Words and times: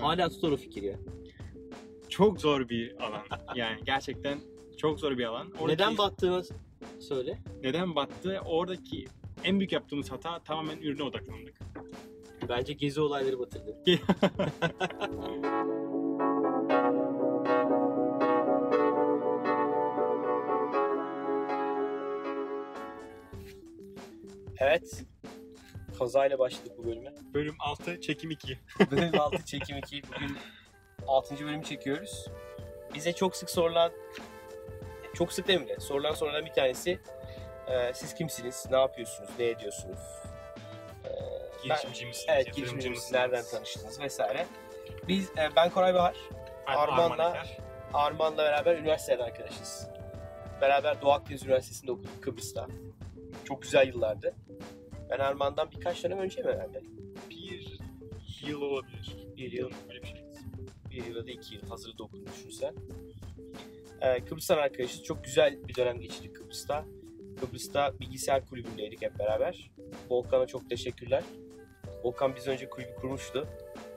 Hala 0.00 0.28
tutar 0.28 0.50
o 0.50 0.56
fikir 0.56 0.82
ya. 0.82 0.96
Çok 2.08 2.40
zor 2.40 2.68
bir 2.68 3.02
alan. 3.06 3.22
Yani 3.54 3.80
gerçekten 3.84 4.38
çok 4.76 5.00
zor 5.00 5.18
bir 5.18 5.24
alan. 5.24 5.46
Oradaki- 5.60 5.68
Neden 5.82 5.98
battığını 5.98 6.42
söyle. 7.00 7.38
neden 7.62 7.94
battı? 7.94 8.40
Oradaki 8.46 9.04
en 9.44 9.58
büyük 9.60 9.72
yaptığımız 9.72 10.10
hata 10.12 10.38
tamamen 10.38 10.78
ürüne 10.78 11.02
odaklandık. 11.02 11.58
Bence 12.48 12.72
gezi 12.72 13.00
olayları 13.00 13.38
batırdı. 13.38 13.76
Evet. 24.58 25.04
Kazayla 26.00 26.38
başladık 26.38 26.72
bu 26.78 26.84
bölüme. 26.86 27.12
Bölüm 27.34 27.56
6, 27.60 28.00
çekim 28.00 28.30
2. 28.30 28.58
Bölüm 28.90 29.20
6 29.20 29.44
çekim 29.46 29.76
2. 29.76 30.02
Bugün 30.02 30.38
6. 31.06 31.44
bölümü 31.44 31.64
çekiyoruz. 31.64 32.26
Bize 32.94 33.12
çok 33.12 33.36
sık 33.36 33.50
sorulan, 33.50 33.92
çok 35.14 35.32
sık 35.32 35.48
demeyeyim 35.48 35.76
de 35.76 35.80
sorulan 35.80 36.14
sorulardan 36.14 36.46
bir 36.46 36.52
tanesi 36.52 36.98
e, 37.68 37.94
siz 37.94 38.14
kimsiniz, 38.14 38.66
ne 38.70 38.76
yapıyorsunuz, 38.76 39.30
ne 39.38 39.44
ediyorsunuz? 39.48 39.98
E, 41.04 41.10
Girişimci 41.64 42.06
misiniz? 42.06 42.26
Evet, 42.28 42.54
girişimci 42.54 42.90
mısınız? 42.90 43.12
nereden 43.12 43.44
tanıştınız 43.50 44.00
vesaire. 44.00 44.46
Biz, 45.08 45.30
e, 45.30 45.48
ben 45.56 45.70
Koray 45.70 45.94
Bahar, 45.94 46.16
Ben 46.68 46.72
Arman'la- 46.76 47.22
Arman. 47.30 47.46
Arman'la 47.94 48.44
beraber 48.44 48.76
üniversiteden 48.76 49.24
arkadaşız. 49.24 49.88
Beraber 50.60 51.00
Doğu 51.02 51.10
Akdeniz 51.12 51.42
Üniversitesi'nde 51.42 51.92
okuduk 51.92 52.22
Kıbrıs'ta. 52.22 52.66
Çok 53.44 53.62
güzel 53.62 53.86
yıllardı. 53.88 54.34
Ben 55.10 55.18
Arman'dan 55.18 55.70
birkaç 55.70 56.04
dönem 56.04 56.18
önce 56.18 56.42
mi 56.42 56.52
herhalde? 56.52 56.82
Bir 57.30 57.78
yıl 58.46 58.60
olabilir. 58.62 59.16
Bir 59.36 59.52
yıl. 59.52 59.70
Öyle 59.88 60.02
bir 60.02 60.06
şey. 60.06 60.24
bir 60.90 61.06
yıl 61.06 61.26
da 61.26 61.30
iki 61.30 61.54
yıl 61.54 61.68
hazırda 61.68 62.02
okudum 62.02 62.26
düşünsen. 62.36 62.74
Ee, 64.00 64.24
Kıbrıs'tan 64.24 64.58
arkadaşız. 64.58 65.04
Çok 65.04 65.24
güzel 65.24 65.68
bir 65.68 65.74
dönem 65.74 66.00
geçirdik 66.00 66.36
Kıbrıs'ta. 66.36 66.84
Kıbrıs'ta 67.40 68.00
bilgisayar 68.00 68.46
kulübündeydik 68.46 69.02
hep 69.02 69.18
beraber. 69.18 69.70
Volkan'a 70.10 70.46
çok 70.46 70.70
teşekkürler. 70.70 71.22
Volkan 72.04 72.36
biz 72.36 72.48
önce 72.48 72.70
kulübü 72.70 72.94
kurmuştu. 72.94 73.48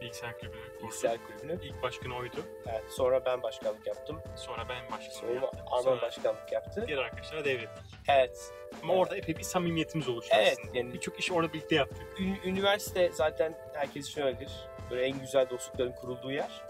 Bilgisayar 0.03 0.39
kulübü 0.39 0.53
kurdu. 0.57 0.83
Bilgisayar 0.83 1.17
kulübünü. 1.27 1.59
İlk 1.63 1.81
başkanı 1.83 2.15
oydu. 2.15 2.37
Evet, 2.65 2.83
sonra 2.89 3.25
ben 3.25 3.43
başkanlık 3.43 3.87
yaptım. 3.87 4.21
Sonra 4.35 4.69
ben 4.69 4.91
başkanı 4.91 5.13
Sonra 5.13 5.33
yaptım. 5.33 5.59
Arman 5.67 5.81
Sonra 5.83 6.01
başkanlık 6.01 6.51
yaptı. 6.51 6.83
diğer 6.87 6.97
arkadaşlara 6.97 7.45
devrettik. 7.45 7.83
Evet. 8.09 8.51
Ama 8.83 8.93
Evet. 8.93 9.01
orada 9.03 9.17
epey 9.17 9.37
bir 9.37 9.43
samimiyetimiz 9.43 10.09
oluştu 10.09 10.35
Evet, 10.37 10.57
aslında. 10.61 10.77
yani- 10.77 10.93
Birçok 10.93 11.19
işi 11.19 11.33
orada 11.33 11.53
birlikte 11.53 11.75
yaptık. 11.75 12.07
Üniversite 12.45 13.11
zaten 13.13 13.55
herkes 13.73 14.09
için 14.09 14.21
öyledir. 14.21 14.51
Böyle 14.91 15.05
en 15.05 15.19
güzel 15.19 15.49
dostlukların 15.49 15.91
kurulduğu 15.91 16.31
yer. 16.31 16.61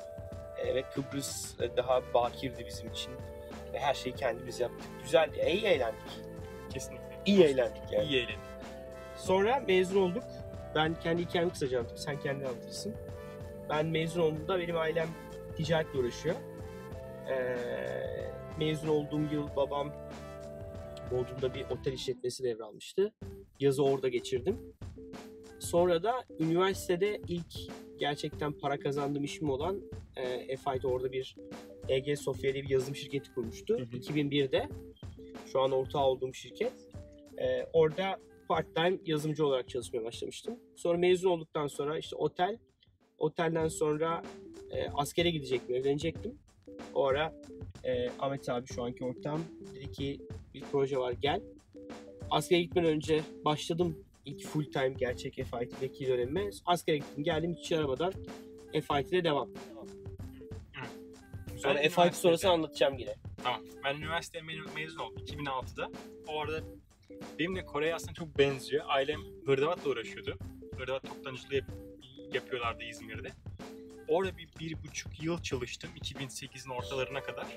Ee, 0.58 0.76
ve 0.76 0.84
Kıbrıs 0.84 1.62
e, 1.62 1.78
daha 1.78 2.02
bakirdi 2.14 2.66
bizim 2.66 2.92
için. 2.92 3.12
Ve 3.74 3.80
her 3.80 3.94
şeyi 3.94 4.16
kendimiz 4.16 4.60
yaptık. 4.60 4.86
Güzeldi. 5.04 5.46
İyi 5.48 5.66
eğlendik. 5.66 6.02
Kesinlikle. 6.74 7.20
İyi 7.26 7.44
eğlendik 7.44 7.84
yani. 7.92 8.06
İyi 8.06 8.18
eğlendik. 8.18 8.40
Sonra 9.18 9.64
mezun 9.68 10.02
olduk. 10.02 10.24
Ben 10.76 10.96
kendi 11.04 11.22
hikayemi 11.26 11.52
kısaca 11.52 11.78
anlatayım. 11.80 12.02
Sen 12.04 12.20
kendin 12.20 12.46
anlatırsın. 12.46 12.96
Ben 13.70 13.86
mezun 13.86 14.22
olduğumda 14.22 14.60
benim 14.60 14.78
ailem 14.78 15.08
ticaretle 15.58 16.00
uğraşıyor. 16.00 16.36
Ee, 17.30 17.58
mezun 18.60 18.88
olduğum 18.88 19.22
yıl 19.34 19.56
babam 19.56 19.94
Bodrum'da 21.12 21.54
bir 21.54 21.66
otel 21.70 21.94
işletmesi 21.94 22.44
devralmıştı. 22.44 23.14
Yazı 23.60 23.84
orada 23.84 24.08
geçirdim. 24.08 24.60
Sonra 25.60 26.04
da 26.04 26.14
üniversitede 26.40 27.22
ilk 27.28 27.54
gerçekten 27.98 28.54
para 28.54 28.80
kazandığım 28.80 29.24
işim 29.24 29.50
olan 29.50 29.82
e, 30.16 30.58
FI'de 30.58 30.88
orada 30.88 31.12
bir 31.12 31.36
EG 31.90 32.18
Sofya 32.18 32.54
diye 32.54 32.64
bir 32.64 32.70
yazılım 32.70 32.96
şirketi 32.96 33.34
kurmuştu. 33.34 33.74
Hı 33.74 33.84
hı. 33.84 33.98
2001'de. 33.98 34.70
Şu 35.52 35.62
an 35.62 35.72
ortağı 35.72 36.04
olduğum 36.04 36.34
şirket. 36.34 36.74
E, 37.38 37.66
orada 37.74 38.20
part-time 38.48 38.98
yazılımcı 39.06 39.46
olarak 39.46 39.70
çalışmaya 39.70 40.04
başlamıştım. 40.04 40.60
Sonra 40.76 40.98
mezun 40.98 41.30
olduktan 41.30 41.68
sonra 41.68 41.98
işte 41.98 42.16
otel, 42.16 42.58
otelden 43.18 43.68
sonra 43.68 44.24
e, 44.72 44.90
askere 44.94 45.30
gidecektim, 45.30 45.76
evlenecektim. 45.76 46.40
O 46.94 47.06
ara 47.08 47.34
e, 47.84 48.10
Ahmet 48.20 48.50
abi 48.50 48.68
şu 48.68 48.84
anki 48.84 49.06
ortağım 49.06 49.46
dedi 49.76 49.92
ki 49.92 50.20
bir 50.54 50.62
proje 50.72 50.98
var 50.98 51.12
gel. 51.22 51.42
Askere 52.30 52.62
gitmeden 52.62 52.90
önce 52.90 53.22
başladım 53.46 53.98
ilk 54.26 54.42
full 54.46 54.66
time 54.72 54.90
gerçek 54.90 55.34
FIT'deki 55.36 56.08
dönemime. 56.08 56.50
Askere 56.66 56.98
gittim 56.98 57.24
geldim 57.24 57.56
hiç 57.60 57.72
aramadan 57.72 58.14
FIT'de 58.74 59.24
devam. 59.24 59.50
Sonra 61.58 61.76
Ben 61.76 61.90
FIT 61.90 62.16
sonrası 62.16 62.50
anlatacağım 62.50 62.98
yine. 62.98 63.16
Tamam. 63.44 63.62
Ben 63.84 63.96
üniversite 63.96 64.40
me- 64.40 64.76
mezun 64.76 65.00
oldum 65.00 65.18
2006'da. 65.26 65.90
Orada 66.28 66.60
benimle 67.40 67.66
Kore'ye 67.66 67.96
aslında 67.96 68.14
çok 68.14 68.38
benziyor. 68.38 68.84
Ailem 68.88 69.22
hırdavatla 69.46 69.90
uğraşıyordu. 69.92 70.38
Hırdavat 70.78 71.04
toptancılığı 71.04 71.56
yap- 71.56 71.72
yapıyorlardı 72.34 72.84
İzmir'de. 72.84 73.32
Orada 74.08 74.38
bir, 74.38 74.48
bir 74.60 74.84
buçuk 74.84 75.24
yıl 75.24 75.42
çalıştım 75.42 75.90
2008'in 76.02 76.70
ortalarına 76.70 77.24
kadar. 77.24 77.48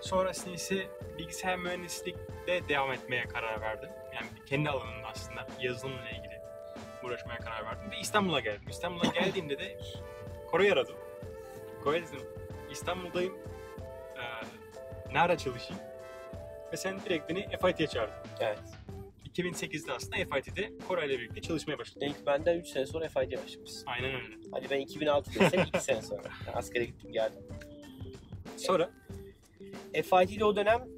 Sonrasında 0.00 0.54
ise 0.54 0.86
bilgisayar 1.18 1.56
mühendislikte 1.56 2.68
devam 2.68 2.92
etmeye 2.92 3.24
karar 3.28 3.60
verdim. 3.60 3.90
Yani 4.14 4.26
kendi 4.46 4.70
alanımda 4.70 5.06
aslında 5.06 5.46
yazılımla 5.60 6.10
ilgili 6.10 6.40
uğraşmaya 7.04 7.38
karar 7.38 7.64
verdim. 7.64 7.90
Ve 7.90 7.98
İstanbul'a 7.98 8.40
geldim. 8.40 8.68
İstanbul'a 8.68 9.06
geldiğimde 9.14 9.58
de 9.58 9.78
Kore'yi 10.50 10.72
aradım. 10.72 10.96
Kore 11.84 12.02
dedim 12.02 12.26
İstanbul'dayım. 12.70 13.38
Ee, 14.16 15.14
nerede 15.14 15.36
çalışayım? 15.36 15.82
Ve 16.72 16.76
sen 16.76 17.00
direkt 17.00 17.28
beni 17.28 17.48
FIT'ye 17.48 17.86
çağırdın. 17.86 18.14
Evet. 18.40 18.58
2008'de 19.34 19.92
aslında 19.92 20.16
FIT'de 20.16 20.72
Kore 20.88 21.06
ile 21.06 21.18
birlikte 21.18 21.40
çalışmaya 21.40 21.78
başladım. 21.78 22.08
İlk 22.10 22.26
benden 22.26 22.58
3 22.58 22.68
sene 22.68 22.86
sonra 22.86 23.08
FIT'ye 23.08 23.42
başlamışız. 23.42 23.84
Aynen 23.86 24.14
öyle. 24.14 24.34
Hadi 24.52 24.70
ben 24.70 24.80
2006 24.80 25.40
desem 25.40 25.60
2 25.74 25.80
sene 25.80 26.02
sonra. 26.02 26.22
Yani 26.46 26.56
askere 26.56 26.84
gittim 26.84 27.12
geldim. 27.12 27.42
Sonra 28.56 28.90
FIT'de 29.94 30.44
o 30.44 30.56
dönem 30.56 30.88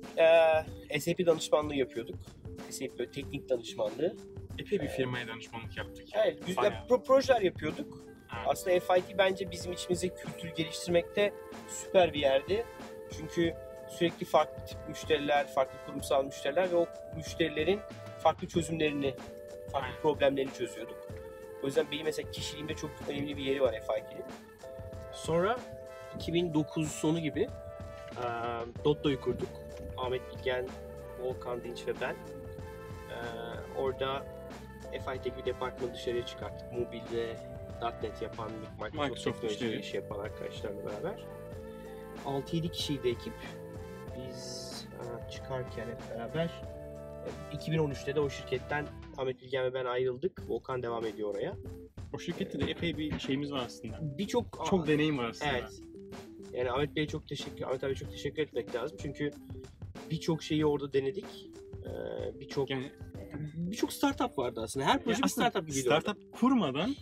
e, 0.91 1.00
SAP 1.00 1.26
danışmanlığı 1.26 1.75
yapıyorduk. 1.75 2.16
SAP 2.71 2.98
böyle 2.98 3.10
teknik 3.10 3.48
danışmanlığı. 3.48 4.16
epey 4.59 4.81
bir 4.81 4.88
firmaya 4.88 5.28
danışmanlık 5.28 5.76
yaptık. 5.76 6.06
Evet, 6.15 6.47
güzel 6.47 6.72
pro- 6.88 7.04
projeler 7.04 7.41
yapıyorduk. 7.41 7.98
Evet. 8.37 8.47
Aslında 8.47 8.81
FIT 8.81 9.19
bence 9.19 9.50
bizim 9.50 9.72
içimize 9.72 10.09
kültür 10.09 10.48
geliştirmekte 10.48 11.32
süper 11.69 12.12
bir 12.15 12.21
yerdi. 12.21 12.65
Çünkü 13.16 13.54
sürekli 13.98 14.26
farklı 14.26 14.66
tip 14.66 14.78
müşteriler, 14.88 15.47
farklı 15.54 15.78
kurumsal 15.87 16.25
müşteriler 16.25 16.71
ve 16.72 16.76
o 16.76 16.87
müşterilerin 17.16 17.81
farklı 18.22 18.49
çözümlerini, 18.49 19.15
farklı 19.72 20.00
problemlerini 20.03 20.53
çözüyorduk. 20.53 21.09
O 21.62 21.66
yüzden 21.66 21.87
benim 21.93 22.05
mesela 22.05 22.31
kişiliğimde 22.31 22.75
çok 22.75 22.91
önemli 23.09 23.37
bir 23.37 23.43
yeri 23.43 23.60
var 23.62 23.72
FIT'nin. 23.72 24.25
Sonra 25.12 25.59
2009 26.16 26.88
sonu 26.93 27.19
gibi 27.21 27.41
eee 27.41 28.25
Dotto'yu 28.84 29.21
kurduk. 29.21 29.49
Ahmet 29.97 30.21
Bilgen, 30.31 30.66
Volkan 31.22 31.65
Dinç 31.65 31.87
ve 31.87 31.93
ben. 32.00 32.10
Eee, 33.10 33.16
orada 33.78 34.22
FIT'deki 34.93 35.37
bir 35.37 35.44
departmanı 35.44 35.94
dışarıya 35.94 36.27
çıkarttık. 36.27 36.72
Mobil 36.72 37.00
ve 37.12 37.37
.NET 38.03 38.22
yapan, 38.22 38.50
Microsoft, 38.50 38.94
Microsoft 38.94 39.41
teknoloji 39.41 39.77
işi 39.81 39.97
yapan 39.97 40.19
arkadaşlarla 40.19 40.87
beraber. 40.87 41.25
6-7 42.27 42.69
kişiydi 42.69 43.09
ekip. 43.09 43.33
Biz 44.16 44.72
aa, 45.00 45.31
çıkarken 45.31 45.87
hep 45.87 45.99
beraber 46.10 46.44
e, 46.44 46.50
2013'te 47.55 48.15
de 48.15 48.21
o 48.21 48.31
şirketten 48.31 48.87
Ahmet 49.19 49.43
Bilgen 49.43 49.65
ve 49.65 49.75
ben 49.75 49.84
ayrıldık. 49.84 50.43
Volkan 50.49 50.83
devam 50.83 51.06
ediyor 51.06 51.34
oraya. 51.34 51.56
O 52.12 52.19
şirkette 52.19 52.60
de 52.60 52.71
epey 52.71 52.99
bir 52.99 53.19
şeyimiz 53.19 53.53
var 53.53 53.62
aslında. 53.66 53.99
Birçok 54.19 54.66
Çok 54.71 54.87
deneyim 54.87 55.19
var 55.19 55.25
aslında. 55.28 55.50
Evet. 55.53 55.80
Yani 56.53 56.71
Ahmet 56.71 56.97
Bey'e 56.97 57.07
çok 57.07 57.28
teşekkür, 57.28 57.65
Ahmet 57.65 57.84
abi 57.84 57.95
çok 57.95 58.10
teşekkür 58.10 58.42
etmek 58.42 58.74
lazım. 58.74 58.98
Çünkü 59.03 59.30
birçok 60.10 60.42
şeyi 60.42 60.66
orada 60.66 60.92
denedik. 60.92 61.51
Ee, 61.86 62.41
birçok 62.41 62.71
Yani 62.71 62.92
birçok 63.57 63.92
startup 63.92 64.39
vardı 64.39 64.60
aslında. 64.65 64.86
Her 64.86 65.04
proje 65.04 65.19
bir 65.19 65.24
aslında 65.24 65.51
startup 65.51 65.69
gibiydi 65.69 65.89
orada. 65.89 66.01
startup 66.01 66.33
kurmadan 66.33 66.95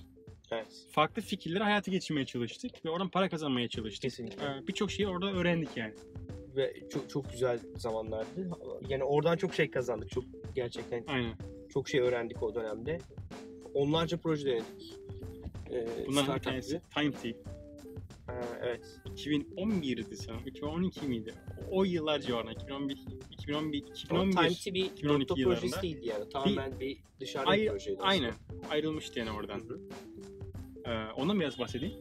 Evet. 0.53 0.87
farklı 0.91 1.23
fikirleri 1.23 1.63
hayata 1.63 1.91
geçirmeye 1.91 2.27
çalıştık 2.27 2.85
ve 2.85 2.91
oradan 2.91 3.09
para 3.09 3.29
kazanmaya 3.29 3.69
çalıştık. 3.69 4.03
Kesinlikle. 4.03 4.45
Ee, 4.45 4.67
Birçok 4.69 4.91
şeyi 4.91 5.09
orada 5.09 5.33
öğrendik 5.33 5.77
yani. 5.77 5.95
Ve 6.57 6.75
çok 6.91 7.11
çok 7.11 7.31
güzel 7.33 7.59
zamanlardı. 7.77 8.51
Yani 8.89 9.05
oradan 9.05 9.37
çok 9.37 9.55
şey 9.55 9.71
kazandık. 9.71 10.11
Çok 10.11 10.25
gerçekten 10.55 11.05
Aynen. 11.09 11.33
çok 11.73 11.89
şey 11.89 12.01
öğrendik 12.01 12.43
o 12.43 12.55
dönemde. 12.55 12.99
Onlarca 13.75 14.17
proje 14.17 14.47
denedik. 14.47 14.99
Ee, 15.73 15.87
Bunların 16.07 16.35
bir 16.37 16.41
tanesi. 16.41 16.81
Time 16.95 17.13
Tape. 17.13 17.37
Ha, 18.27 18.41
evet. 18.63 19.01
2011'di 19.07 20.17
sanırım. 20.17 20.47
2012 20.47 21.07
miydi? 21.07 21.35
O 21.71 21.85
yıllar 21.85 22.21
civarında. 22.21 22.53
2011, 22.53 22.99
2011, 23.31 23.85
Ama 24.11 24.25
2011. 24.27 24.33
Time 24.37 24.49
to 24.49 24.75
bir 24.75 24.85
2012 24.85 25.29
Dotto 25.29 25.41
yıllarında. 25.41 25.61
projesi 25.61 25.83
değildi 25.83 26.07
yani. 26.09 26.29
Tamamen 26.29 26.81
bir 26.81 26.99
dışarıda 27.21 27.51
Ay- 27.51 27.61
bir 27.61 27.69
projeydi. 27.69 27.99
aslında. 27.99 28.09
Aynen. 28.11 28.33
Ayrılmıştı 28.71 29.19
yani 29.19 29.31
oradan. 29.31 29.63
Ee, 30.87 30.91
ondan 31.17 31.41
biraz 31.41 31.59
bahsedeyim. 31.59 31.95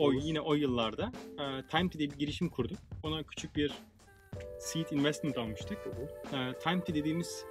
O 0.00 0.12
yine 0.12 0.40
o 0.40 0.54
yıllarda 0.54 1.12
e, 1.38 1.66
Time 1.68 1.92
diye 1.92 2.10
bir 2.10 2.18
girişim 2.18 2.48
kurduk. 2.48 2.78
Ona 3.02 3.22
küçük 3.22 3.56
bir 3.56 3.72
seed 4.58 4.90
investment 4.90 5.38
almıştık. 5.38 5.78
E, 6.32 6.58
Time 6.58 6.86
dediğimiz 6.86 7.44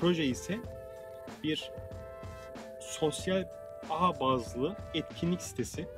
proje 0.00 0.24
ise 0.24 0.58
bir 1.44 1.70
sosyal 2.80 3.44
ağ 3.90 4.20
bazlı 4.20 4.76
etkinlik 4.94 5.42
sitesi. 5.42 5.88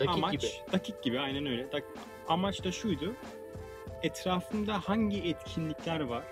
Dakik 0.00 0.08
amaç, 0.08 0.32
gibi. 0.32 0.50
Dakik 0.72 1.02
gibi 1.02 1.20
aynen 1.20 1.46
öyle. 1.46 1.62
Dak- 1.62 1.96
amaç 2.28 2.64
da 2.64 2.72
şuydu. 2.72 3.14
Etrafımda 4.02 4.80
hangi 4.88 5.18
etkinlikler 5.18 6.00
var? 6.00 6.24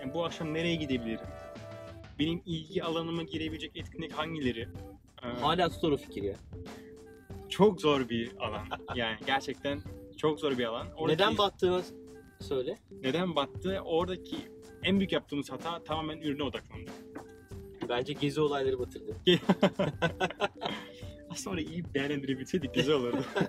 Yani 0.00 0.14
bu 0.14 0.24
akşam 0.24 0.54
nereye 0.54 0.74
gidebilirim? 0.74 1.26
Benim 2.18 2.42
ilgi 2.46 2.84
alanıma 2.84 3.22
girebilecek 3.22 3.76
etkinlik 3.76 4.12
hangileri? 4.12 4.68
Ee, 5.22 5.26
Hala 5.26 5.70
o 5.82 5.96
fikir 5.96 6.22
ya. 6.22 6.34
Çok 7.56 7.80
zor 7.80 8.08
bir 8.08 8.30
alan. 8.38 8.66
Yani 8.94 9.16
gerçekten 9.26 9.80
çok 10.16 10.40
zor 10.40 10.58
bir 10.58 10.64
alan. 10.64 10.86
Oradaki- 10.96 11.22
Neden 11.22 11.38
battığını 11.38 11.82
söyle. 12.40 12.78
neden 12.90 13.36
battı? 13.36 13.80
Oradaki 13.84 14.36
en 14.82 14.98
büyük 14.98 15.12
yaptığımız 15.12 15.52
hata 15.52 15.84
tamamen 15.84 16.18
ürüne 16.20 16.42
odaklandık. 16.42 16.92
Bence 17.88 18.12
gezi 18.12 18.40
olayları 18.40 18.78
batırdı. 18.78 19.16
Aslında 21.30 21.54
orayı 21.54 21.66
iyi 21.66 21.94
değerlendirebilseydik 21.94 22.74
güzel 22.74 22.94
olurdu. 22.94 23.24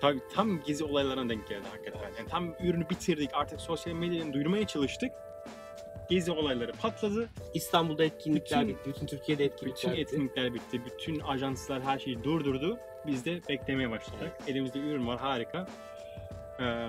Tabii 0.00 0.20
tam 0.32 0.62
gezi 0.62 0.84
olaylarına 0.84 1.28
denk 1.28 1.48
geldi 1.48 1.66
hakikaten. 1.70 2.10
Yani 2.18 2.28
tam 2.28 2.54
ürünü 2.62 2.90
bitirdik 2.90 3.30
artık 3.32 3.60
sosyal 3.60 3.94
medyadan 3.94 4.32
duyurmaya 4.32 4.66
çalıştık. 4.66 5.10
Gezi 6.10 6.32
olayları 6.32 6.72
patladı. 6.72 7.28
İstanbul'da 7.54 8.04
etkinlikler 8.04 8.60
Bütün- 8.60 8.68
bitti. 8.78 8.90
Bütün 8.90 9.06
Türkiye'de 9.06 9.44
etkinlikler 9.44 9.76
Bütün 9.76 9.90
bitti. 9.92 10.00
etkinlikler 10.00 10.54
bitti. 10.54 10.82
Bütün 10.84 11.20
ajanslar 11.20 11.82
her 11.82 11.98
şeyi 11.98 12.24
durdurdu. 12.24 12.78
Biz 13.06 13.24
de 13.24 13.40
beklemeye 13.48 13.90
başladık. 13.90 14.32
Elimizde 14.46 14.78
ürün 14.78 15.06
var 15.06 15.18
harika. 15.18 15.66
Ee, 16.60 16.88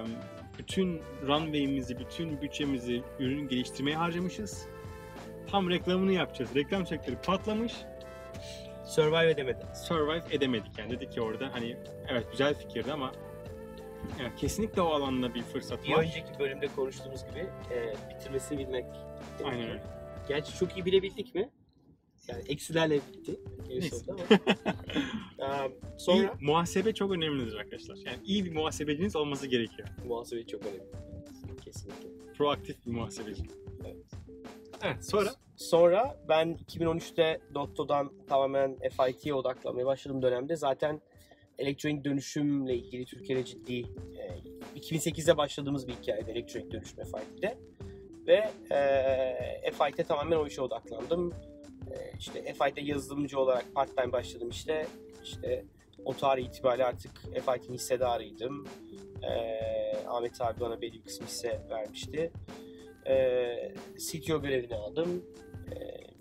bütün 0.58 1.02
runway'imizi, 1.28 2.00
bütün 2.00 2.42
bütçemizi 2.42 3.04
ürün 3.20 3.48
geliştirmeye 3.48 3.98
harcamışız. 3.98 4.66
Tam 5.52 5.70
reklamını 5.70 6.12
yapacağız. 6.14 6.56
Reklam 6.56 6.86
sektörü 6.88 7.16
patlamış. 7.26 7.74
Survive 8.86 9.30
edemedi. 9.32 9.66
Survive 9.88 10.22
edemedik 10.32 10.80
yani. 10.80 10.92
Dedik 10.92 11.12
ki 11.12 11.22
orada 11.22 11.50
hani 11.54 11.78
evet 12.08 12.32
güzel 12.32 12.56
fikirdi 12.56 12.94
ama 12.94 13.12
yani 14.20 14.36
kesinlikle 14.38 14.82
o 14.82 14.88
alanda 14.88 15.36
bir 15.36 15.42
fırsat 15.42 15.84
Bir 15.84 15.94
var. 15.94 16.04
önceki 16.04 16.40
bölümde 16.40 16.68
konuştuğumuz 16.68 17.26
gibi 17.26 17.40
e, 17.74 17.94
bitirmesini 18.10 18.60
bilmek. 18.60 18.86
Aynen 19.46 19.70
öyle. 19.70 19.84
Gerçi 20.28 20.58
çok 20.58 20.78
iyi 20.78 20.86
bilebildik 20.86 21.36
mi? 21.36 21.50
Yani 22.28 22.44
eksilerle 22.48 22.96
bitti. 22.96 23.40
Ama. 24.10 24.20
Eee, 25.40 25.72
sonra 25.98 26.18
İyi, 26.18 26.46
muhasebe 26.46 26.94
çok 26.94 27.12
önemlidir 27.12 27.54
arkadaşlar. 27.54 27.96
Yani 27.96 28.18
iyi 28.26 28.46
bir 28.46 28.54
muhasebeciniz 28.54 29.16
olması 29.16 29.48
gerekiyor. 29.48 29.88
muhasebe 30.08 30.48
çok 30.48 30.62
önemli. 30.66 30.92
Kesinlikle. 31.66 32.10
Proaktif 32.38 32.86
bir 32.86 32.92
muhasebeci. 32.92 33.44
Evet. 33.86 34.06
Evet 34.82 35.06
sonra 35.06 35.30
Sonra 35.60 36.18
ben 36.30 36.60
2013'te 36.68 37.40
Dotto'dan 37.54 38.12
tamamen 38.30 38.78
FIT'ye 38.80 39.34
odaklanmaya 39.34 39.86
başladığım 39.86 40.22
dönemde 40.22 40.56
zaten 40.56 41.02
elektronik 41.60 42.04
dönüşümle 42.04 42.76
ilgili 42.76 43.06
Türkiye'de 43.06 43.46
ciddi 43.46 43.80
e, 44.76 44.80
2008'de 44.80 45.38
başladığımız 45.38 45.88
bir 45.88 45.94
hikayeydi 45.94 46.32
elektronik 46.32 46.72
dönüşüm 46.72 47.04
FIT'de. 47.04 47.58
Ve 48.28 48.52
e, 48.76 49.72
FIT'e 49.72 50.04
tamamen 50.04 50.38
o 50.38 50.48
işe 50.48 50.62
odaklandım. 50.62 51.34
E, 51.92 52.18
işte 52.20 52.54
FIT'e 52.54 52.82
yazılımcı 52.82 53.40
olarak 53.40 53.66
part 53.76 53.98
time 53.98 54.12
başladım 54.12 54.50
işte. 54.50 54.88
İşte 55.24 55.66
o 56.06 56.14
tarih 56.14 56.46
itibariyle 56.46 56.86
artık 56.86 57.12
FIT'in 57.22 57.74
hissedarıydım. 57.74 58.68
E, 59.24 60.08
Ahmet 60.08 60.42
abi 60.42 60.60
bana 60.60 60.82
belli 60.82 60.94
bir 60.94 61.04
kısmı 61.04 61.28
hisse 61.28 61.62
vermişti. 61.70 62.32
E, 63.08 63.74
CTO 63.98 64.42
görevini 64.42 64.76
aldım. 64.76 65.26
E, 65.72 65.76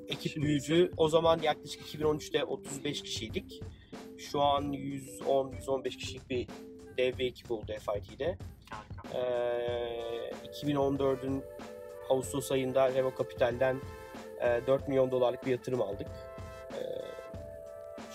ekip 0.08 0.32
Şimdi. 0.32 0.90
O 0.96 1.08
zaman 1.08 1.40
yaklaşık 1.43 1.82
2013'te 1.82 2.44
35 2.44 3.02
kişiydik. 3.02 3.62
Şu 4.19 4.43
an 4.43 4.73
110-115 4.73 5.88
kişilik 5.88 6.31
bir 6.31 6.47
dev 6.99 7.19
bir 7.19 7.26
ekip 7.26 7.50
oldu 7.50 7.67
FIT'de. 7.67 8.37
harika. 8.70 9.19
Ee, 9.19 10.31
2014'ün 10.62 11.44
Ağustos 12.11 12.53
ayında 12.53 12.94
Revo 12.94 13.12
Capital'den 13.19 13.81
e, 14.41 14.61
4 14.67 14.88
milyon 14.88 15.11
dolarlık 15.11 15.47
bir 15.47 15.50
yatırım 15.50 15.82
aldık. 15.82 16.09
Ee, 16.73 16.82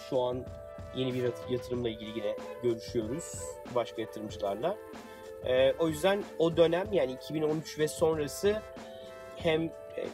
şu 0.09 0.21
an 0.21 0.45
yeni 0.95 1.13
bir 1.13 1.23
yat- 1.23 1.49
yatırımla 1.51 1.89
ilgili 1.89 2.09
yine 2.19 2.35
görüşüyoruz 2.63 3.33
başka 3.75 4.01
yatırımcılarla. 4.01 4.77
Ee, 5.45 5.73
o 5.79 5.87
yüzden 5.87 6.23
o 6.39 6.57
dönem 6.57 6.93
yani 6.93 7.11
2013 7.11 7.79
ve 7.79 7.87
sonrası 7.87 8.61
hem 9.35 9.63
e, 9.63 10.07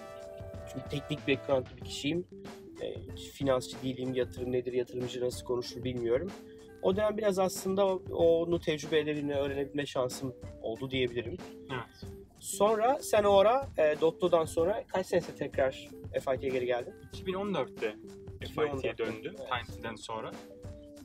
çünkü 0.73 0.89
teknik 0.89 1.27
backgroundlı 1.27 1.77
bir 1.77 1.85
kişiyim. 1.85 2.27
Finansçı 3.19 3.81
değilim, 3.83 4.13
yatırım 4.13 4.51
nedir, 4.51 4.73
yatırımcı 4.73 5.21
nasıl 5.21 5.45
konuşur 5.45 5.83
bilmiyorum. 5.83 6.31
O 6.81 6.95
dönem 6.95 7.17
biraz 7.17 7.39
aslında 7.39 7.85
onu 7.95 8.59
tecrübelerini 8.59 9.35
öğrenebilme 9.35 9.85
şansım 9.85 10.35
oldu 10.61 10.91
diyebilirim. 10.91 11.37
Evet. 11.71 12.11
Sonra 12.39 12.97
sen 13.01 13.23
o 13.23 13.37
ara 13.37 13.69
e, 13.77 13.95
Dotto'dan 14.01 14.45
sonra 14.45 14.83
kaç 14.87 15.05
senesi 15.07 15.35
tekrar 15.35 15.89
FIT'ye 16.13 16.49
geri 16.49 16.65
geldin? 16.65 16.93
2014'te 17.13 17.95
2014'te, 18.41 18.75
FIT'ye 18.77 18.97
döndüm 18.97 19.35
evet. 19.39 19.49
Times'den 19.49 19.95
sonra. 19.95 20.31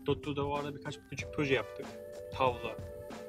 Dotto'da 0.06 0.46
o 0.46 0.54
arada 0.56 0.74
birkaç 0.74 0.98
küçük 1.10 1.34
proje 1.34 1.54
yaptık. 1.54 1.86
Tavla 2.34 2.76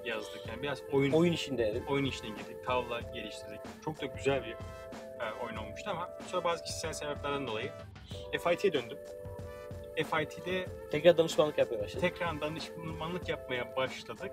yazdık. 0.06 0.42
Yani 0.48 0.64
biraz 0.64 0.82
oyun 0.92 1.12
Oyun 1.12 1.34
işinde. 1.34 1.84
oyun 1.90 2.06
işine 2.06 2.28
girdik. 2.28 2.66
Tavla 2.66 3.00
geliştirdik. 3.00 3.60
Çok 3.86 4.02
da 4.02 4.06
güzel 4.06 4.44
bir 4.44 4.52
e, 4.52 5.46
oyun 5.46 5.56
olmuştu 5.56 5.90
ama 5.90 6.10
sonra 6.28 6.44
bazı 6.44 6.64
kişisel 6.64 6.94
sebeplerden 6.94 7.48
dolayı 7.48 7.72
FIT'ye 8.44 8.74
döndüm. 8.74 8.98
FIT'de 9.96 10.66
Tekrar 10.92 11.18
danışmanlık 11.18 11.58
yapmaya 11.58 11.82
başladın. 11.82 12.00
tekrar 12.02 12.42
danışmanlık 12.42 13.30
yapmaya 13.30 13.76
başladık. 13.76 14.32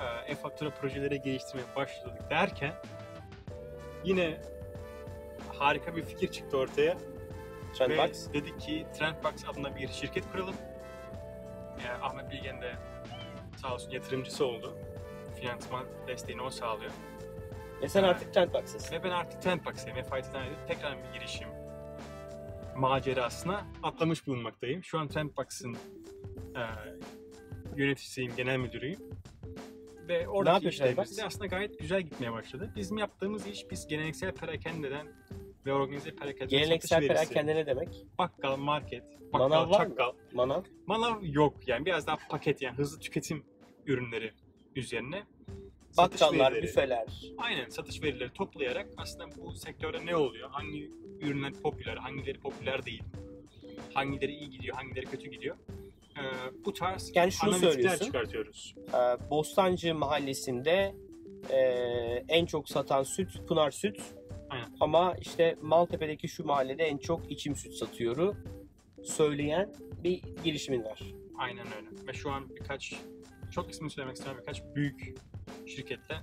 E, 0.00 0.32
e-fatura 0.32 0.70
projeleri 0.70 1.22
geliştirmeye 1.22 1.66
başladık 1.76 2.30
derken 2.30 2.74
yine 4.04 4.40
harika 5.58 5.96
bir 5.96 6.04
fikir 6.04 6.30
çıktı 6.30 6.56
ortaya. 6.58 6.96
Trendbox. 7.78 8.28
Ve 8.28 8.34
dedik 8.34 8.60
ki 8.60 8.86
Trendbox 8.98 9.48
adına 9.48 9.76
bir 9.76 9.88
şirket 9.88 10.32
kuralım. 10.32 10.54
Yani 11.86 12.02
Ahmet 12.02 12.30
Bilgen 12.30 12.62
de 12.62 12.74
sağ 13.62 13.74
olsun 13.74 13.90
yatırımcısı 13.90 14.46
oldu. 14.46 14.76
Finansman 15.40 15.86
desteğini 16.06 16.42
o 16.42 16.50
sağlıyor. 16.50 16.90
Ve 17.82 17.88
sen 17.88 18.02
artık 18.02 18.34
Trendbox'ısın. 18.34 18.94
Ve 18.94 19.02
ben 19.04 19.10
artık 19.10 19.42
Trendbox'tayım. 19.42 19.98
FIT'den 20.02 20.46
tekrar 20.68 20.96
bir 20.98 21.12
girişim 21.18 21.48
macerasına 22.76 23.66
atlamış 23.82 24.26
bulunmaktayım. 24.26 24.84
Şu 24.84 24.98
an 24.98 25.08
Trendbox'ın 25.08 25.74
e, 26.56 26.62
yöneticisiyim, 27.76 28.32
genel 28.36 28.56
müdürüyüm. 28.56 28.98
Ve 30.08 30.28
oradaki 30.28 30.68
işlerimiz 30.68 31.18
de 31.18 31.24
aslında 31.24 31.46
gayet 31.46 31.78
güzel 31.78 32.02
gitmeye 32.02 32.32
başladı. 32.32 32.72
Bizim 32.76 32.98
yaptığımız 32.98 33.46
iş 33.46 33.70
biz 33.70 33.86
geleneksel 33.86 34.32
perakendeden 34.32 35.06
ve 35.66 35.72
organize 35.72 36.10
perakendeden 36.10 36.48
Geleneksel 36.48 37.06
perakende 37.08 37.54
ne 37.54 37.66
demek? 37.66 37.88
bakkal, 38.18 38.56
market, 38.56 39.02
bakkal, 39.32 39.48
Manav 39.48 39.70
var 39.70 39.86
mı? 39.86 39.88
çakkal. 39.90 40.12
Manav. 40.32 40.62
Manav 40.86 41.22
yok 41.22 41.68
yani 41.68 41.86
biraz 41.86 42.06
daha 42.06 42.16
paket 42.30 42.62
yani 42.62 42.76
hızlı 42.76 43.00
tüketim 43.00 43.44
ürünleri 43.86 44.32
üzerine 44.76 45.22
Bakkallar, 45.96 46.52
verileri- 46.52 46.62
büfeler. 46.62 47.06
Aynen 47.38 47.68
satış 47.68 48.02
verileri 48.02 48.30
toplayarak 48.32 48.86
aslında 48.96 49.24
bu 49.36 49.52
sektörde 49.54 50.06
ne 50.06 50.16
oluyor? 50.16 50.50
Hangi 50.50 50.90
ürünler 51.20 51.52
popüler, 51.52 51.96
hangileri 51.96 52.40
popüler 52.40 52.84
değil? 52.86 53.02
Hangileri 53.94 54.32
iyi 54.32 54.50
gidiyor, 54.50 54.76
hangileri 54.76 55.06
kötü 55.06 55.30
gidiyor? 55.30 55.56
Ee, 56.16 56.20
bu 56.64 56.72
tarz 56.72 57.12
Yani 57.14 57.32
şunu 57.32 57.54
analizler 57.54 57.98
çıkartıyoruz. 57.98 58.74
Ee, 58.88 59.30
Bostancı 59.30 59.94
mahallesinde 59.94 60.94
e, 61.50 61.58
en 62.28 62.46
çok 62.46 62.68
satan 62.68 63.02
süt 63.02 63.48
Pınar 63.48 63.70
Süt. 63.70 64.00
Aynen. 64.50 64.66
Ama 64.80 65.14
işte 65.20 65.56
Maltepe'deki 65.62 66.28
şu 66.28 66.44
mahallede 66.46 66.84
en 66.84 66.98
çok 66.98 67.30
içim 67.32 67.56
süt 67.56 67.74
satıyoru 67.74 68.36
söyleyen 69.04 69.72
bir 70.04 70.22
girişimin 70.44 70.84
var. 70.84 71.02
Aynen 71.38 71.66
öyle. 71.66 72.06
Ve 72.06 72.12
şu 72.12 72.30
an 72.30 72.48
birkaç, 72.56 72.94
çok 73.50 73.70
ismini 73.70 73.90
söylemek 73.90 74.16
istemiyorum, 74.16 74.44
birkaç 74.46 74.62
büyük 74.74 75.14
şirketle 75.70 76.16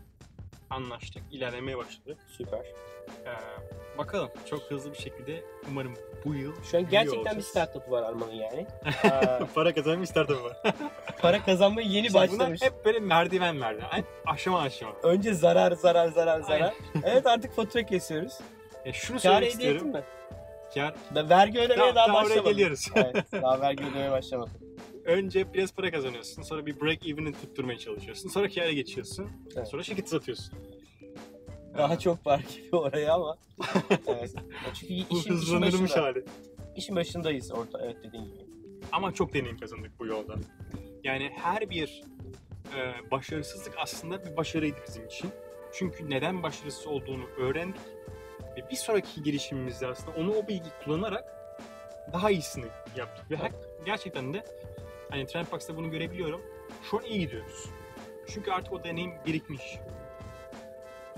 anlaştık, 0.69 1.23
ilerlemeye 1.31 1.77
başladık. 1.77 2.17
Süper. 2.37 2.59
Ee, 3.25 3.97
bakalım 3.97 4.29
çok 4.49 4.61
hızlı 4.61 4.91
bir 4.93 4.97
şekilde 4.97 5.43
umarım 5.71 5.93
bu 6.25 6.35
yıl 6.35 6.53
Şu 6.71 6.77
an 6.77 6.89
gerçekten 6.89 7.37
bir 7.37 7.41
startup 7.41 7.91
var 7.91 8.03
Arman'ın 8.03 8.31
yani. 8.33 8.67
Ee, 9.05 9.39
Para 9.55 9.73
kazanma 9.75 10.01
bir 10.01 10.05
startup 10.07 10.43
var. 10.43 10.57
para 11.21 11.43
kazanmaya 11.45 11.87
yeni 11.87 12.07
İşte 12.07 12.19
bunlar 12.19 12.29
başlamış. 12.39 12.61
hep 12.61 12.85
böyle 12.85 12.99
merdiven 12.99 13.55
merdiven. 13.55 13.87
Hep 13.89 14.05
aşama 14.25 14.61
aşama. 14.61 14.93
Önce 15.03 15.33
zarar 15.33 15.71
zarar 15.71 16.07
zarar 16.07 16.41
zarar. 16.41 16.73
Evet 17.03 17.27
artık 17.27 17.55
fatura 17.55 17.83
kesiyoruz. 17.85 18.33
E 18.85 18.93
şunu 18.93 19.17
Kâr 19.17 19.21
söylemek 19.23 19.51
istiyorum. 19.51 19.87
mi? 19.87 20.01
Kâr 20.73 20.95
Da 21.15 21.29
vergi 21.29 21.59
ödemeye 21.59 21.77
daha, 21.79 21.95
daha, 21.95 22.07
daha 22.07 22.17
oraya 22.17 22.23
başlamadım. 22.25 22.51
geliyoruz. 22.51 22.85
evet, 22.95 23.15
daha 23.41 23.61
vergi 23.61 23.83
ödemeye 23.83 24.11
başlamadım. 24.11 24.53
Önce 25.07 25.53
biraz 25.53 25.71
para 25.73 25.91
kazanıyorsun. 25.91 26.41
Sonra 26.41 26.65
bir 26.65 26.81
break 26.81 27.07
even'i 27.07 27.33
tutturmaya 27.33 27.77
çalışıyorsun. 27.79 28.29
Sonra 28.29 28.49
kâra 28.49 28.71
geçiyorsun. 28.71 29.31
Evet. 29.55 29.67
Sonra 29.67 29.83
şirketi 29.83 30.09
satıyorsun. 30.09 30.53
Daha 31.77 31.99
çok 31.99 32.27
var 32.27 32.39
gibi 32.55 32.75
oraya 32.75 33.13
ama. 33.13 33.37
evet. 34.07 34.33
Çünkü 34.73 34.93
Bu 35.11 35.17
işin, 35.19 35.37
işin, 35.37 35.61
başında, 35.61 36.01
hali. 36.03 36.25
işin 36.75 36.95
başındayız 36.95 37.51
orada. 37.51 37.85
Evet 37.85 37.97
dediğin 38.03 38.25
gibi. 38.25 38.43
Ama 38.91 39.13
çok 39.13 39.33
deneyim 39.33 39.57
kazandık 39.57 39.91
bu 39.99 40.05
yolda. 40.05 40.35
Yani 41.03 41.31
her 41.35 41.69
bir 41.69 42.03
e, 42.75 43.11
başarısızlık 43.11 43.73
aslında 43.77 44.25
bir 44.25 44.37
başarıydı 44.37 44.77
bizim 44.87 45.05
için. 45.05 45.29
Çünkü 45.73 46.09
neden 46.09 46.43
başarısız 46.43 46.87
olduğunu 46.87 47.23
öğrendik. 47.37 47.81
Ve 48.57 48.69
bir 48.71 48.75
sonraki 48.75 49.23
girişimimizde 49.23 49.87
aslında 49.87 50.17
onu 50.17 50.31
o 50.33 50.47
bilgiyi 50.47 50.71
kullanarak 50.85 51.25
daha 52.13 52.31
iyisini 52.31 52.65
yaptık. 52.97 53.31
Ve 53.31 53.35
her- 53.37 53.51
gerçekten 53.85 54.33
de 54.33 54.45
hani 55.09 55.25
Trendbox'ta 55.25 55.77
bunu 55.77 55.91
görebiliyorum. 55.91 56.41
Şu 56.91 56.97
an 56.97 57.03
iyi 57.03 57.19
gidiyoruz. 57.19 57.65
Çünkü 58.27 58.51
artık 58.51 58.73
o 58.73 58.83
deneyim 58.83 59.13
birikmiş. 59.25 59.77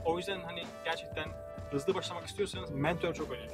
O 0.05 0.17
yüzden 0.17 0.39
hani 0.41 0.63
gerçekten 0.85 1.27
hızlı 1.71 1.95
başlamak 1.95 2.25
istiyorsanız 2.27 2.71
mentor 2.71 3.13
çok 3.13 3.31
önemli. 3.31 3.51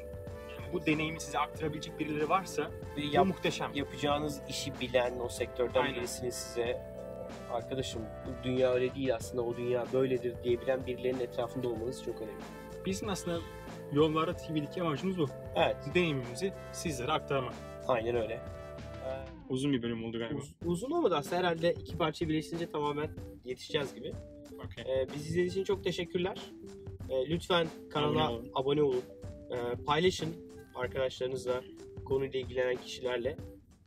Yani 0.60 0.74
bu 0.74 0.86
deneyimi 0.86 1.20
size 1.22 1.40
aktarabilecek 1.40 2.00
birileri 2.00 2.30
varsa 2.30 2.62
Ve 2.64 3.02
bu 3.02 3.16
yap, 3.16 3.26
muhteşem. 3.26 3.72
yapacağınız 3.74 4.42
işi 4.50 4.80
bilen 4.80 5.20
o 5.20 5.30
sektörden 5.30 5.82
Aynen. 5.82 5.96
birisinin 5.96 6.30
size 6.30 6.82
arkadaşım 7.52 8.02
bu 8.26 8.44
dünya 8.44 8.72
öyle 8.74 8.96
değil 8.96 9.16
aslında 9.16 9.42
o 9.42 9.58
dünya 9.58 9.86
böyledir 9.94 10.36
diyebilen 10.44 10.86
birilerinin 10.86 11.20
etrafında 11.20 11.68
olmanız 11.68 12.04
çok 12.04 12.16
önemli. 12.22 12.44
Bizim 12.86 13.10
aslında 13.10 13.40
Yollarda 13.92 14.36
TV'deki 14.36 14.82
amacımız 14.82 15.18
bu. 15.18 15.30
Evet 15.56 15.76
Deneyimimizi 15.96 16.54
sizlere 16.72 17.12
aktarmak. 17.12 17.54
aynen 17.88 18.16
öyle. 18.16 18.40
Uzun 19.50 19.74
bir 19.74 19.82
bölüm 19.82 20.04
oldu 20.06 20.20
galiba. 20.20 20.38
uz- 20.38 20.56
uzun 20.66 20.92
olmadı 20.92 21.16
aslında 21.16 21.36
herhalde 21.38 21.74
iki 21.74 21.98
parça 21.98 22.30
birleştirince 22.30 22.70
tamamen 22.72 23.10
yetişeceğiz 23.46 23.96
gibi. 23.96 24.14
Okey. 24.66 24.84
Ee, 24.94 25.08
bizi 25.14 25.24
izlediğiniz 25.26 25.52
için 25.54 25.64
çok 25.64 25.84
teşekkürler. 25.84 26.38
Ee, 27.10 27.30
lütfen 27.30 27.68
kanala 27.90 28.28
Abone 28.28 28.48
abone 28.54 28.84
olun. 28.84 28.94
olun. 28.94 29.04
Ee, 29.52 29.84
paylaşın 29.86 30.36
arkadaşlarınızla, 30.76 31.64
konuyla 32.06 32.40
ilgilenen 32.40 32.76
kişilerle. 32.76 33.38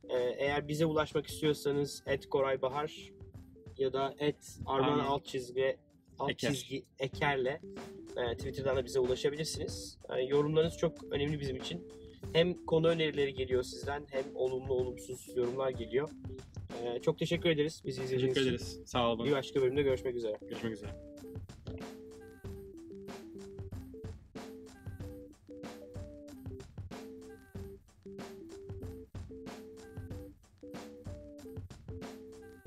Ee, 0.09 0.17
eğer 0.39 0.69
bize 0.69 0.87
ulaşmak 0.87 1.27
istiyorsanız 1.27 2.03
et 2.07 2.29
Koray 2.29 2.63
Bahar 2.63 3.13
ya 3.79 3.93
da 3.93 4.15
et 4.19 4.59
Arman 4.67 4.99
alt 4.99 5.25
çizgi 5.27 5.77
alt 6.19 6.31
Eker. 6.31 6.51
çizgi 6.53 6.85
Eker'le 6.99 7.61
e, 8.17 8.37
Twitter'dan 8.37 8.77
da 8.77 8.85
bize 8.85 9.01
ulaşabilirsiniz. 9.01 9.99
Ee, 10.17 10.23
yorumlarınız 10.23 10.77
çok 10.77 11.05
önemli 11.11 11.41
bizim 11.41 11.57
için. 11.57 11.89
Hem 12.33 12.65
konu 12.67 12.89
önerileri 12.89 13.35
geliyor 13.35 13.63
sizden 13.63 14.07
hem 14.11 14.25
olumlu 14.35 14.75
olumsuz 14.75 15.37
yorumlar 15.37 15.71
geliyor. 15.71 16.09
Ee, 16.85 17.01
çok 17.03 17.19
teşekkür 17.19 17.51
ederiz 17.51 17.83
bizi 17.87 18.03
izlediğiniz 18.03 18.35
Teşekkür 18.35 18.41
için. 18.41 18.67
ederiz. 18.67 18.81
Sağ 18.87 19.13
olun. 19.13 19.27
Bir 19.27 19.33
başka 19.33 19.61
bölümde 19.61 19.83
görüşmek 19.83 20.17
üzere. 20.17 20.37
Görüşmek 20.41 20.73
üzere. 20.73 21.08